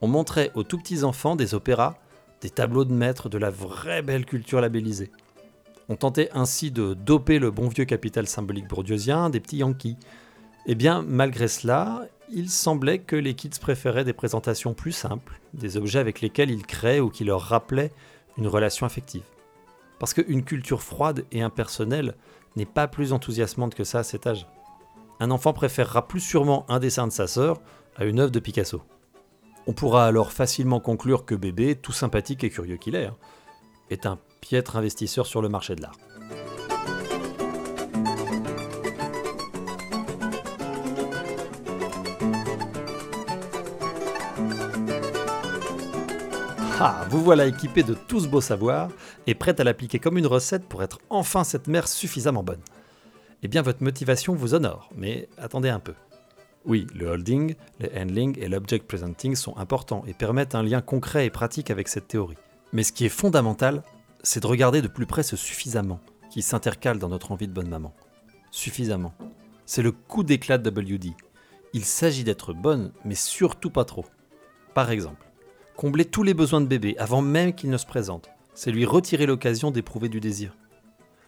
On 0.00 0.08
montrait 0.08 0.50
aux 0.54 0.64
tout 0.64 0.78
petits 0.78 1.04
enfants 1.04 1.36
des 1.36 1.54
opéras, 1.54 1.98
des 2.40 2.50
tableaux 2.50 2.84
de 2.84 2.92
maîtres, 2.92 3.28
de 3.28 3.38
la 3.38 3.50
vraie 3.50 4.02
belle 4.02 4.24
culture 4.24 4.60
labellisée. 4.60 5.10
On 5.88 5.96
tentait 5.96 6.30
ainsi 6.32 6.70
de 6.70 6.94
doper 6.94 7.38
le 7.38 7.50
bon 7.50 7.68
vieux 7.68 7.84
capital 7.84 8.26
symbolique 8.26 8.66
bourdieusien 8.66 9.28
des 9.30 9.40
petits 9.40 9.58
Yankees. 9.58 9.98
Eh 10.66 10.74
bien, 10.74 11.02
malgré 11.06 11.48
cela, 11.48 12.06
il 12.32 12.48
semblait 12.48 13.00
que 13.00 13.16
les 13.16 13.34
kids 13.34 13.58
préféraient 13.60 14.04
des 14.04 14.12
présentations 14.12 14.72
plus 14.72 14.92
simples, 14.92 15.40
des 15.52 15.76
objets 15.76 15.98
avec 15.98 16.20
lesquels 16.20 16.50
ils 16.50 16.66
créaient 16.66 17.00
ou 17.00 17.10
qui 17.10 17.24
leur 17.24 17.42
rappelaient 17.42 17.92
une 18.38 18.46
relation 18.46 18.86
affective. 18.86 19.22
Parce 19.98 20.14
qu'une 20.14 20.44
culture 20.44 20.82
froide 20.82 21.24
et 21.30 21.42
impersonnelle 21.42 22.14
n'est 22.56 22.66
pas 22.66 22.88
plus 22.88 23.12
enthousiasmante 23.12 23.74
que 23.74 23.84
ça 23.84 24.00
à 24.00 24.02
cet 24.02 24.26
âge. 24.26 24.46
Un 25.20 25.30
enfant 25.30 25.52
préférera 25.52 26.08
plus 26.08 26.20
sûrement 26.20 26.64
un 26.68 26.78
dessin 26.78 27.06
de 27.06 27.12
sa 27.12 27.26
sœur 27.26 27.60
à 27.96 28.04
une 28.04 28.20
œuvre 28.20 28.30
de 28.30 28.40
Picasso. 28.40 28.82
On 29.66 29.72
pourra 29.72 30.06
alors 30.06 30.32
facilement 30.32 30.80
conclure 30.80 31.24
que 31.24 31.34
bébé, 31.34 31.76
tout 31.76 31.92
sympathique 31.92 32.42
et 32.44 32.50
curieux 32.50 32.76
qu'il 32.76 32.94
est, 32.94 33.06
hein, 33.06 33.16
est 33.90 34.06
un 34.06 34.18
piètre 34.40 34.76
investisseur 34.76 35.26
sur 35.26 35.42
le 35.42 35.48
marché 35.48 35.76
de 35.76 35.82
l'art. 35.82 35.96
Ah, 46.82 47.04
vous 47.10 47.22
voilà 47.22 47.44
équipé 47.44 47.82
de 47.82 47.92
tout 47.92 48.20
ce 48.20 48.26
beau 48.26 48.40
savoir 48.40 48.88
et 49.26 49.34
prêt 49.34 49.60
à 49.60 49.64
l'appliquer 49.64 49.98
comme 49.98 50.16
une 50.16 50.26
recette 50.26 50.66
pour 50.66 50.82
être 50.82 50.98
enfin 51.10 51.44
cette 51.44 51.66
mère 51.66 51.86
suffisamment 51.86 52.42
bonne. 52.42 52.62
eh 53.42 53.48
bien 53.48 53.60
votre 53.60 53.82
motivation 53.82 54.34
vous 54.34 54.54
honore, 54.54 54.88
mais 54.96 55.28
attendez 55.36 55.68
un 55.68 55.78
peu. 55.78 55.92
Oui, 56.64 56.86
le 56.94 57.08
holding, 57.08 57.54
le 57.80 57.90
handling 57.94 58.38
et 58.38 58.48
l'object 58.48 58.86
presenting 58.86 59.36
sont 59.36 59.54
importants 59.58 60.04
et 60.06 60.14
permettent 60.14 60.54
un 60.54 60.62
lien 60.62 60.80
concret 60.80 61.26
et 61.26 61.30
pratique 61.30 61.70
avec 61.70 61.86
cette 61.86 62.08
théorie. 62.08 62.38
Mais 62.72 62.82
ce 62.82 62.92
qui 62.92 63.04
est 63.04 63.10
fondamental, 63.10 63.82
c'est 64.22 64.40
de 64.40 64.46
regarder 64.46 64.80
de 64.80 64.88
plus 64.88 65.04
près 65.04 65.22
ce 65.22 65.36
suffisamment 65.36 66.00
qui 66.30 66.40
s'intercale 66.40 66.98
dans 66.98 67.10
notre 67.10 67.30
envie 67.30 67.48
de 67.48 67.52
bonne 67.52 67.68
maman. 67.68 67.92
Suffisamment. 68.50 69.12
C'est 69.66 69.82
le 69.82 69.92
coup 69.92 70.22
d'éclat 70.22 70.56
de 70.56 70.70
WD. 70.70 71.12
Il 71.74 71.84
s'agit 71.84 72.24
d'être 72.24 72.54
bonne, 72.54 72.92
mais 73.04 73.14
surtout 73.14 73.70
pas 73.70 73.84
trop. 73.84 74.06
Par 74.72 74.90
exemple, 74.90 75.29
combler 75.80 76.04
tous 76.04 76.22
les 76.22 76.34
besoins 76.34 76.60
de 76.60 76.66
bébé 76.66 76.94
avant 76.98 77.22
même 77.22 77.54
qu'il 77.54 77.70
ne 77.70 77.78
se 77.78 77.86
présente, 77.86 78.28
c'est 78.52 78.70
lui 78.70 78.84
retirer 78.84 79.24
l'occasion 79.24 79.70
d'éprouver 79.70 80.10
du 80.10 80.20
désir. 80.20 80.54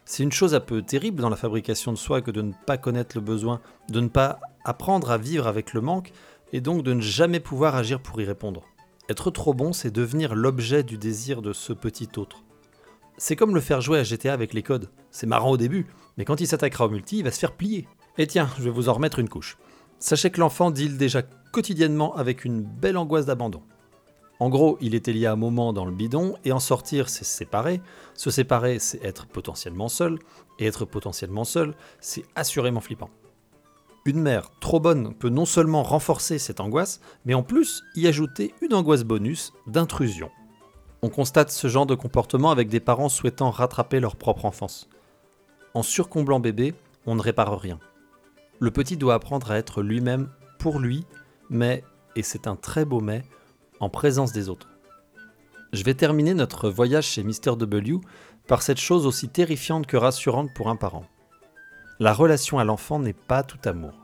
C'est 0.05 0.23
une 0.23 0.31
chose 0.31 0.55
un 0.55 0.61
peu 0.61 0.83
terrible 0.83 1.23
dans 1.23 1.31
la 1.31 1.37
fabrication 1.37 1.91
de 1.91 1.97
soi 1.97 2.21
que 2.21 2.31
de 2.31 2.43
ne 2.43 2.53
pas 2.67 2.77
connaître 2.77 3.17
le 3.17 3.23
besoin, 3.23 3.63
de 3.89 4.01
ne 4.01 4.09
pas 4.09 4.41
apprendre 4.67 5.11
à 5.11 5.17
vivre 5.17 5.47
avec 5.47 5.73
le 5.73 5.81
manque 5.81 6.13
et 6.53 6.61
donc 6.61 6.83
de 6.83 6.93
ne 6.93 7.01
jamais 7.01 7.41
pouvoir 7.41 7.77
agir 7.77 7.99
pour 7.99 8.21
y 8.21 8.27
répondre. 8.27 8.63
Être 9.09 9.31
trop 9.31 9.55
bon, 9.55 9.73
c'est 9.73 9.91
devenir 9.91 10.35
l'objet 10.35 10.83
du 10.83 10.99
désir 10.99 11.41
de 11.41 11.55
ce 11.55 11.73
petit 11.73 12.11
autre. 12.19 12.45
C'est 13.17 13.37
comme 13.37 13.55
le 13.55 13.61
faire 13.63 13.81
jouer 13.81 14.01
à 14.01 14.05
GTA 14.05 14.35
avec 14.35 14.53
les 14.53 14.63
codes. 14.63 14.91
C'est 15.11 15.27
marrant 15.27 15.53
au 15.53 15.57
début, 15.57 15.87
mais 16.19 16.27
quand 16.27 16.43
il 16.43 16.47
s'attaquera 16.47 16.85
au 16.85 16.91
multi, 16.91 17.21
il 17.21 17.25
va 17.25 17.31
se 17.31 17.39
faire 17.39 17.57
plier. 17.57 17.89
Et 18.19 18.27
tiens, 18.27 18.51
je 18.59 18.65
vais 18.65 18.71
vous 18.71 18.91
en 18.91 18.93
remettre 18.93 19.19
une 19.19 19.31
couche. 19.31 19.57
Sachez 19.99 20.29
que 20.29 20.41
l'enfant 20.41 20.71
deal 20.71 20.99
déjà 20.99 21.23
quotidiennement 21.23 22.15
avec 22.17 22.45
une 22.45 22.61
belle 22.61 22.99
angoisse 22.99 23.25
d'abandon. 23.25 23.63
En 24.43 24.49
gros, 24.49 24.77
il 24.81 24.97
était 24.97 25.13
lié 25.13 25.27
à 25.27 25.35
un 25.35 25.37
moment 25.37 25.73
dans 25.73 25.85
le 25.85 25.93
bidon, 25.93 26.35
et 26.45 26.51
en 26.51 26.59
sortir, 26.59 27.09
c'est 27.09 27.23
se 27.23 27.31
séparer. 27.33 27.81
Se 28.15 28.29
séparer, 28.29 28.81
c'est 28.81 29.01
être 29.05 29.25
potentiellement 29.25 29.89
seul, 29.89 30.19
et 30.59 30.67
être 30.67 30.85
potentiellement 30.85 31.45
seul, 31.45 31.77
c'est 32.01 32.25
assurément 32.35 32.81
flippant. 32.81 33.09
Une 34.05 34.21
mère 34.21 34.51
trop 34.59 34.81
bonne 34.81 35.15
peut 35.15 35.29
non 35.29 35.45
seulement 35.45 35.85
renforcer 35.85 36.41
cette 36.41 36.59
angoisse, 36.59 37.01
mais 37.25 37.35
en 37.35 37.45
plus 37.45 37.85
y 37.95 38.09
ajouter 38.09 38.53
une 38.63 38.75
angoisse 38.75 39.05
bonus 39.05 39.53
d'intrusion. 39.69 40.29
On 41.03 41.09
constate 41.09 41.53
ce 41.53 41.69
genre 41.69 41.87
de 41.87 41.95
comportement 41.95 42.51
avec 42.51 42.69
des 42.69 42.81
parents 42.81 43.09
souhaitant 43.09 43.53
rattraper 43.53 44.01
leur 44.01 44.17
propre 44.17 44.45
enfance. 44.45 44.89
En 45.73 45.85
surcomblant 45.85 46.41
bébé, 46.41 46.75
on 47.07 47.15
ne 47.15 47.23
répare 47.23 47.61
rien. 47.61 47.79
Le 48.59 48.73
petit 48.73 48.97
doit 48.97 49.15
apprendre 49.15 49.53
à 49.53 49.59
être 49.59 49.83
lui-même 49.83 50.31
pour 50.59 50.81
lui, 50.81 51.07
mais, 51.49 51.85
et 52.17 52.25
c'est 52.25 52.49
un 52.49 52.57
très 52.57 52.85
beau 52.85 53.01
mais, 53.01 53.23
en 53.83 53.89
présence 53.89 54.33
des 54.33 54.49
autres. 54.49 54.69
Je 55.73 55.83
vais 55.83 55.95
terminer 55.95 56.35
notre 56.35 56.71
voyage 56.71 57.07
chez 57.07 57.25
Mr. 57.25 57.57
W 57.57 57.99
par 58.47 58.63
cette 58.63 58.79
chose 58.79 59.07
aussi 59.07 59.29
terrifiante 59.29 59.87
que 59.87 59.97
rassurante 59.97 60.55
pour 60.55 60.69
un 60.69 60.77
parent. 60.77 61.05
La 61.99 62.13
relation 62.13 62.59
à 62.59 62.65
l'enfant 62.65 63.01
n'est 63.01 63.13
pas 63.13 63.43
tout 63.43 63.59
amour. 63.65 63.95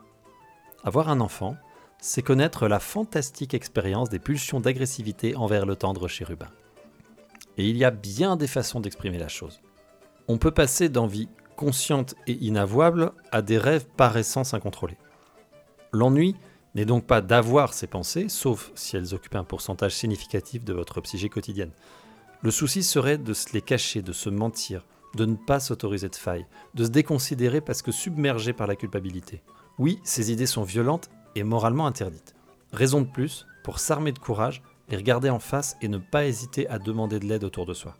Avoir 0.83 1.09
un 1.09 1.21
enfant, 1.21 1.55
c'est 2.01 2.21
connaître 2.21 2.67
la 2.67 2.79
fantastique 2.79 3.53
expérience 3.53 4.09
des 4.09 4.19
pulsions 4.19 4.59
d'agressivité 4.59 5.35
envers 5.35 5.65
le 5.65 5.77
tendre 5.77 6.07
chérubin. 6.07 6.49
Et 7.57 7.69
il 7.69 7.77
y 7.77 7.85
a 7.85 7.91
bien 7.91 8.35
des 8.35 8.47
façons 8.47 8.81
d'exprimer 8.81 9.17
la 9.17 9.27
chose. 9.29 9.61
On 10.27 10.37
peut 10.37 10.51
passer 10.51 10.89
d'envie 10.89 11.29
consciente 11.55 12.15
et 12.27 12.33
inavouable 12.33 13.11
à 13.31 13.41
des 13.41 13.57
rêves 13.57 13.85
paraissant 13.95 14.43
incontrôlés. 14.53 14.97
L'ennui 15.91 16.35
n'est 16.75 16.85
donc 16.85 17.05
pas 17.05 17.21
d'avoir 17.21 17.73
ces 17.73 17.87
pensées, 17.87 18.29
sauf 18.29 18.71
si 18.75 18.95
elles 18.95 19.13
occupent 19.13 19.35
un 19.35 19.43
pourcentage 19.43 19.95
significatif 19.95 20.63
de 20.63 20.73
votre 20.73 21.01
psyché 21.01 21.29
quotidienne. 21.29 21.71
Le 22.41 22.51
souci 22.51 22.83
serait 22.83 23.17
de 23.17 23.33
se 23.33 23.53
les 23.53 23.61
cacher, 23.61 24.01
de 24.01 24.13
se 24.13 24.29
mentir, 24.29 24.85
de 25.15 25.25
ne 25.25 25.35
pas 25.35 25.59
s'autoriser 25.59 26.09
de 26.09 26.15
faille, 26.15 26.45
de 26.75 26.85
se 26.85 26.89
déconsidérer 26.89 27.61
parce 27.61 27.81
que 27.81 27.91
submergé 27.91 28.53
par 28.53 28.67
la 28.67 28.75
culpabilité. 28.75 29.41
Oui, 29.77 29.99
ces 30.03 30.31
idées 30.31 30.45
sont 30.45 30.63
violentes 30.63 31.09
et 31.35 31.43
moralement 31.43 31.87
interdites. 31.87 32.35
Raison 32.71 33.01
de 33.01 33.07
plus 33.07 33.45
pour 33.63 33.79
s'armer 33.79 34.11
de 34.11 34.19
courage, 34.19 34.61
les 34.89 34.97
regarder 34.97 35.29
en 35.29 35.39
face 35.39 35.77
et 35.81 35.87
ne 35.87 35.97
pas 35.97 36.25
hésiter 36.25 36.67
à 36.69 36.79
demander 36.79 37.19
de 37.19 37.25
l'aide 37.25 37.43
autour 37.43 37.65
de 37.65 37.73
soi. 37.73 37.95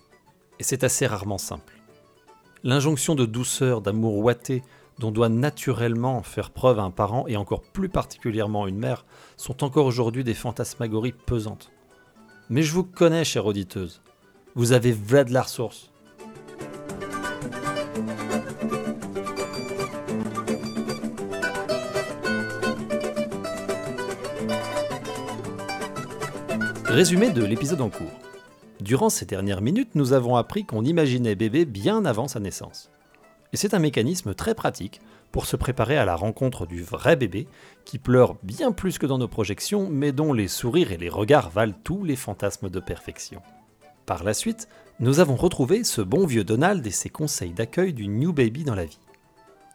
Et 0.59 0.63
c'est 0.63 0.83
assez 0.83 1.07
rarement 1.07 1.37
simple. 1.37 1.73
L'injonction 2.63 3.15
de 3.15 3.25
douceur, 3.25 3.81
d'amour 3.81 4.17
ouaté, 4.17 4.63
dont 4.99 5.11
doit 5.11 5.29
naturellement 5.29 6.21
faire 6.21 6.51
preuve 6.51 6.77
un 6.77 6.91
parent 6.91 7.25
et 7.27 7.37
encore 7.37 7.61
plus 7.61 7.89
particulièrement 7.89 8.67
une 8.67 8.77
mère, 8.77 9.05
sont 9.37 9.63
encore 9.63 9.85
aujourd'hui 9.85 10.23
des 10.23 10.33
fantasmagories 10.33 11.13
pesantes. 11.13 11.71
Mais 12.49 12.61
je 12.61 12.73
vous 12.73 12.83
connais, 12.83 13.23
chère 13.23 13.45
auditeuse. 13.45 14.01
Vous 14.55 14.73
avez 14.73 14.91
vrai 14.91 15.23
de 15.25 15.33
la 15.33 15.43
ressource. 15.43 15.89
Résumé 26.85 27.29
de 27.29 27.45
l'épisode 27.45 27.81
en 27.81 27.89
cours. 27.89 28.07
Durant 28.81 29.09
ces 29.09 29.25
dernières 29.25 29.61
minutes, 29.61 29.93
nous 29.93 30.13
avons 30.13 30.35
appris 30.35 30.65
qu'on 30.65 30.83
imaginait 30.83 31.35
bébé 31.35 31.65
bien 31.65 32.03
avant 32.03 32.27
sa 32.27 32.39
naissance. 32.39 32.89
Et 33.51 33.57
c'est 33.57 33.73
un 33.73 33.79
mécanisme 33.79 34.33
très 34.33 34.53
pratique 34.53 35.01
pour 35.31 35.45
se 35.45 35.55
préparer 35.55 35.97
à 35.97 36.05
la 36.05 36.15
rencontre 36.15 36.65
du 36.65 36.83
vrai 36.83 37.15
bébé, 37.15 37.47
qui 37.85 37.99
pleure 37.99 38.35
bien 38.43 38.71
plus 38.71 38.97
que 38.97 39.05
dans 39.05 39.17
nos 39.17 39.27
projections, 39.27 39.87
mais 39.89 40.11
dont 40.11 40.33
les 40.33 40.47
sourires 40.47 40.91
et 40.91 40.97
les 40.97 41.09
regards 41.09 41.49
valent 41.49 41.75
tous 41.83 42.03
les 42.03 42.15
fantasmes 42.15 42.69
de 42.69 42.79
perfection. 42.79 43.41
Par 44.05 44.23
la 44.23 44.33
suite, 44.33 44.67
nous 44.99 45.19
avons 45.19 45.35
retrouvé 45.35 45.83
ce 45.83 46.01
bon 46.01 46.25
vieux 46.25 46.43
Donald 46.43 46.85
et 46.85 46.91
ses 46.91 47.09
conseils 47.09 47.53
d'accueil 47.53 47.93
du 47.93 48.07
new 48.07 48.33
baby 48.33 48.63
dans 48.63 48.75
la 48.75 48.85
vie. 48.85 48.99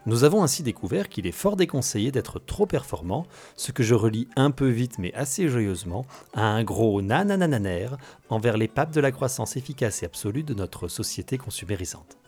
Nous 0.07 0.25
avons 0.25 0.43
ainsi 0.43 0.63
découvert 0.63 1.09
qu'il 1.09 1.27
est 1.27 1.33
fort 1.33 1.57
déconseillé 1.57 2.13
d'être 2.13 2.39
trop 2.39 2.67
performant, 2.67 3.27
ce 3.57 3.73
que 3.73 3.83
je 3.83 3.95
relis 3.95 4.29
un 4.37 4.51
peu 4.51 4.69
vite 4.69 4.99
mais 4.99 5.15
assez 5.15 5.49
joyeusement 5.49 6.05
à 6.35 6.43
un 6.43 6.63
gros 6.63 7.01
nananananer 7.01 7.89
envers 8.29 8.59
les 8.59 8.69
papes 8.69 8.93
de 8.93 9.01
la 9.01 9.13
croissance 9.13 9.57
efficace 9.57 10.03
et 10.03 10.07
absolue 10.07 10.43
de 10.43 10.53
notre 10.53 10.89
société 10.89 11.39
consumérisante. 11.39 12.19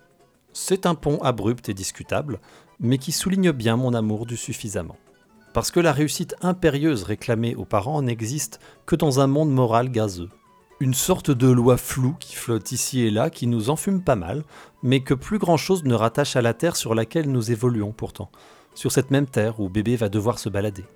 C'est 0.59 0.87
un 0.87 0.95
pont 0.95 1.19
abrupt 1.19 1.69
et 1.69 1.75
discutable, 1.75 2.41
mais 2.81 2.97
qui 2.97 3.13
souligne 3.13 3.53
bien 3.53 3.77
mon 3.77 3.93
amour 3.93 4.25
du 4.25 4.39
suffisamment. 4.39 4.97
Parce 5.53 5.71
que 5.71 5.81
la 5.81 5.93
réussite 5.93 6.35
impérieuse 6.41 7.03
réclamée 7.03 7.55
aux 7.55 7.67
parents 7.67 8.01
n'existe 8.01 8.59
que 8.87 8.97
dans 8.97 9.21
un 9.21 9.27
monde 9.27 9.53
moral 9.53 9.91
gazeux. 9.91 10.31
Une 10.81 10.95
sorte 10.95 11.31
de 11.31 11.49
loi 11.49 11.77
floue 11.77 12.17
qui 12.19 12.35
flotte 12.35 12.73
ici 12.73 13.03
et 13.03 13.11
là, 13.11 13.29
qui 13.29 13.47
nous 13.47 13.69
enfume 13.69 14.01
pas 14.01 14.17
mal, 14.17 14.45
mais 14.83 15.01
que 15.01 15.13
plus 15.13 15.39
grand 15.39 15.59
chose 15.59 15.85
ne 15.85 15.93
rattache 15.93 16.37
à 16.37 16.43
la 16.43 16.55
terre 16.55 16.77
sur 16.77 16.95
laquelle 16.95 17.31
nous 17.31 17.53
évoluons 17.53 17.93
pourtant, 17.93 18.31
sur 18.75 18.91
cette 18.91 19.11
même 19.11 19.27
terre 19.27 19.61
où 19.61 19.69
bébé 19.69 19.95
va 19.97 20.09
devoir 20.09 20.39
se 20.39 20.49
balader. 20.49 20.87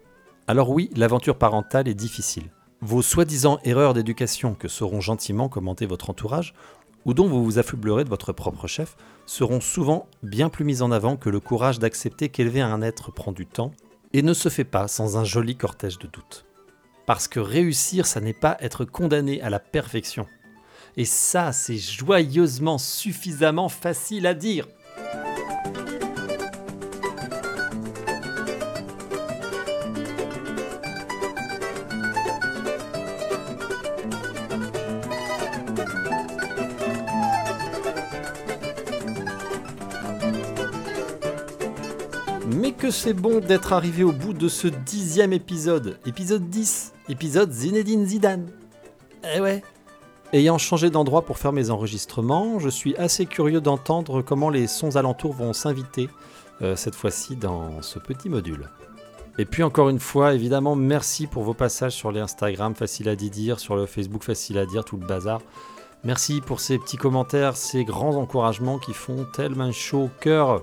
Alors 0.46 0.70
oui, 0.70 0.88
l'aventure 0.96 1.36
parentale 1.36 1.86
est 1.86 1.92
difficile. 1.92 2.50
Vos 2.82 3.02
soi-disant 3.02 3.58
erreurs 3.64 3.92
d'éducation 3.92 4.54
que 4.54 4.66
sauront 4.66 5.02
gentiment 5.02 5.50
commenter 5.50 5.84
votre 5.84 6.08
entourage 6.08 6.54
ou 7.04 7.14
dont 7.14 7.26
vous 7.26 7.44
vous 7.44 7.58
affublerez 7.58 8.04
de 8.04 8.08
votre 8.08 8.32
propre 8.32 8.66
chef, 8.66 8.96
seront 9.26 9.60
souvent 9.60 10.08
bien 10.22 10.48
plus 10.48 10.64
mis 10.64 10.82
en 10.82 10.90
avant 10.90 11.16
que 11.16 11.30
le 11.30 11.40
courage 11.40 11.78
d'accepter 11.78 12.28
qu'élever 12.28 12.60
un 12.60 12.82
être 12.82 13.12
prend 13.12 13.32
du 13.32 13.46
temps 13.46 13.72
et 14.12 14.22
ne 14.22 14.34
se 14.34 14.48
fait 14.48 14.64
pas 14.64 14.88
sans 14.88 15.16
un 15.16 15.24
joli 15.24 15.56
cortège 15.56 15.98
de 15.98 16.06
doutes. 16.06 16.44
Parce 17.06 17.28
que 17.28 17.40
réussir, 17.40 18.06
ça 18.06 18.20
n'est 18.20 18.32
pas 18.34 18.56
être 18.60 18.84
condamné 18.84 19.40
à 19.42 19.50
la 19.50 19.58
perfection. 19.58 20.26
Et 20.96 21.04
ça, 21.04 21.52
c'est 21.52 21.76
joyeusement 21.76 22.78
suffisamment 22.78 23.68
facile 23.68 24.26
à 24.26 24.34
dire. 24.34 24.66
Que 42.80 42.90
c'est 42.90 43.12
bon 43.12 43.40
d'être 43.40 43.74
arrivé 43.74 44.04
au 44.04 44.12
bout 44.12 44.32
de 44.32 44.48
ce 44.48 44.66
dixième 44.66 45.34
épisode, 45.34 45.98
épisode 46.06 46.48
10, 46.48 46.94
épisode 47.10 47.52
Zinedine 47.52 48.06
Zidane. 48.06 48.48
Eh 49.34 49.38
ouais. 49.38 49.62
Ayant 50.32 50.56
changé 50.56 50.88
d'endroit 50.88 51.26
pour 51.26 51.36
faire 51.36 51.52
mes 51.52 51.68
enregistrements, 51.68 52.58
je 52.58 52.70
suis 52.70 52.96
assez 52.96 53.26
curieux 53.26 53.60
d'entendre 53.60 54.22
comment 54.22 54.48
les 54.48 54.66
sons 54.66 54.96
alentours 54.96 55.34
vont 55.34 55.52
s'inviter, 55.52 56.08
euh, 56.62 56.74
cette 56.74 56.94
fois-ci 56.94 57.36
dans 57.36 57.82
ce 57.82 57.98
petit 57.98 58.30
module. 58.30 58.70
Et 59.36 59.44
puis 59.44 59.62
encore 59.62 59.90
une 59.90 60.00
fois, 60.00 60.32
évidemment, 60.32 60.74
merci 60.74 61.26
pour 61.26 61.42
vos 61.42 61.54
passages 61.54 61.92
sur 61.92 62.10
les 62.12 62.20
Instagram, 62.20 62.74
facile 62.74 63.10
à 63.10 63.16
dire, 63.16 63.60
sur 63.60 63.76
le 63.76 63.84
Facebook, 63.84 64.24
facile 64.24 64.56
à 64.56 64.64
dire, 64.64 64.86
tout 64.86 64.96
le 64.96 65.06
bazar. 65.06 65.42
Merci 66.02 66.40
pour 66.40 66.60
ces 66.60 66.78
petits 66.78 66.96
commentaires, 66.96 67.58
ces 67.58 67.84
grands 67.84 68.16
encouragements 68.16 68.78
qui 68.78 68.94
font 68.94 69.26
tellement 69.34 69.70
chaud 69.70 70.04
au 70.04 70.10
cœur. 70.20 70.62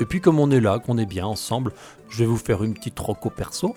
Et 0.00 0.06
puis 0.06 0.20
comme 0.20 0.40
on 0.40 0.50
est 0.50 0.60
là, 0.60 0.78
qu'on 0.78 0.98
est 0.98 1.06
bien 1.06 1.26
ensemble, 1.26 1.72
je 2.08 2.18
vais 2.18 2.26
vous 2.26 2.38
faire 2.38 2.64
une 2.64 2.74
petite 2.74 2.98
roco 2.98 3.28
perso. 3.30 3.76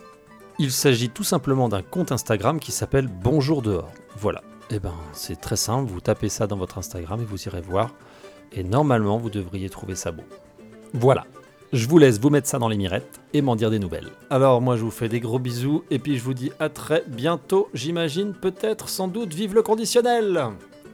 Il 0.58 0.72
s'agit 0.72 1.10
tout 1.10 1.24
simplement 1.24 1.68
d'un 1.68 1.82
compte 1.82 2.12
Instagram 2.12 2.60
qui 2.60 2.72
s'appelle 2.72 3.08
Bonjour 3.08 3.62
dehors. 3.62 3.92
Voilà. 4.18 4.42
Et 4.70 4.76
eh 4.76 4.80
ben 4.80 4.94
c'est 5.12 5.40
très 5.40 5.58
simple, 5.58 5.92
vous 5.92 6.00
tapez 6.00 6.30
ça 6.30 6.48
dans 6.48 6.56
votre 6.56 6.78
Instagram 6.78 7.22
et 7.22 7.26
vous 7.26 7.44
irez 7.44 7.62
voir. 7.62 7.92
Et 8.54 8.64
normalement 8.64 9.18
vous 9.18 9.30
devriez 9.30 9.70
trouver 9.70 9.96
ça 9.96 10.12
beau. 10.12 10.24
Voilà. 10.94 11.26
Je 11.74 11.88
vous 11.88 11.98
laisse 11.98 12.20
vous 12.20 12.30
mettre 12.30 12.48
ça 12.48 12.60
dans 12.60 12.70
les 12.70 12.78
mirettes 12.78 13.20
et 13.34 13.42
m'en 13.42 13.56
dire 13.56 13.70
des 13.70 13.80
nouvelles. 13.80 14.10
Alors 14.30 14.62
moi 14.62 14.78
je 14.78 14.84
vous 14.84 14.92
fais 14.92 15.10
des 15.10 15.20
gros 15.20 15.40
bisous 15.40 15.84
et 15.92 16.00
puis 16.00 16.18
je 16.18 16.24
vous 16.24 16.34
dis 16.34 16.52
à 16.60 16.70
très 16.70 17.04
bientôt, 17.08 17.68
j'imagine, 17.74 18.34
peut-être, 18.34 18.88
sans 18.88 19.08
doute, 19.08 19.34
vive 19.34 19.56
le 19.56 19.64
conditionnel 19.64 20.52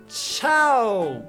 Ciao 0.10 1.22